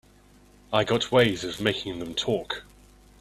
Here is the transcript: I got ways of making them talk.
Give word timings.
I 0.73 0.83
got 0.83 1.11
ways 1.11 1.43
of 1.43 1.61
making 1.61 1.99
them 1.99 2.15
talk. 2.15 2.63